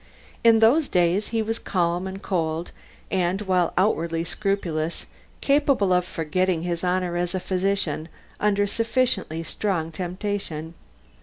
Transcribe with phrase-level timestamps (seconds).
[0.43, 2.71] In those days he was calm and cold
[3.11, 5.05] and, while outwardly scrupulous,
[5.41, 8.09] capable of forgetting his honor as a physician
[8.39, 10.73] under a sufficiently strong temptation.